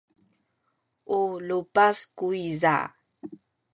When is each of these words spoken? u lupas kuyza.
u 1.17 1.19
lupas 1.47 1.97
kuyza. 2.17 2.75